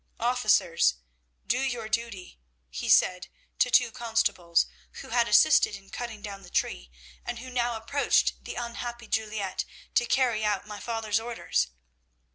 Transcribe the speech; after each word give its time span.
"'Officers, 0.19 0.95
do 1.45 1.59
your 1.59 1.87
duty,' 1.87 2.39
he 2.71 2.89
said 2.89 3.27
to 3.59 3.69
two 3.69 3.91
constables, 3.91 4.65
who 4.93 5.09
had 5.09 5.27
assisted 5.27 5.75
in 5.75 5.91
cutting 5.91 6.23
down 6.23 6.41
the 6.41 6.49
tree, 6.49 6.89
and 7.23 7.37
who 7.37 7.51
now 7.51 7.75
approached 7.77 8.43
the 8.43 8.55
unhappy 8.55 9.05
Juliette 9.07 9.63
to 9.93 10.07
carry 10.07 10.43
out 10.43 10.65
my 10.65 10.79
father's 10.79 11.19
orders. 11.19 11.67